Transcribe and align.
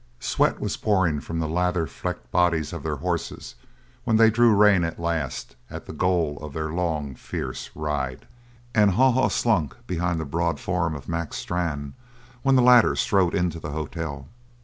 Sweat 0.19 0.59
was 0.59 0.77
pouring 0.77 1.19
from 1.19 1.37
the 1.37 1.47
lather 1.47 1.85
flecked 1.85 2.31
bodies 2.31 2.73
of 2.73 2.81
their 2.81 2.95
horses 2.95 3.53
when 4.03 4.15
they 4.17 4.31
drew 4.31 4.51
rein, 4.55 4.83
at 4.83 4.99
last, 4.99 5.55
at 5.69 5.85
the 5.85 5.93
goal 5.93 6.39
of 6.41 6.53
their 6.53 6.69
long, 6.73 7.13
fierce 7.13 7.69
ride; 7.75 8.25
and 8.73 8.89
Haw 8.93 9.11
Haw 9.11 9.27
slunk 9.27 9.75
behind 9.85 10.19
the 10.19 10.25
broad 10.25 10.59
form 10.59 10.95
of 10.95 11.07
Mac 11.07 11.35
Strann 11.35 11.93
when 12.41 12.55
the 12.55 12.63
latter 12.63 12.95
strode 12.95 13.35
into 13.35 13.59
the 13.59 13.73
hotel. 13.73 14.27